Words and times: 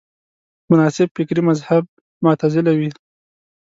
مناسب 0.71 1.07
فکري 1.17 1.41
مذهب 1.49 1.83
معتزله 2.23 2.71
وه 2.79 2.91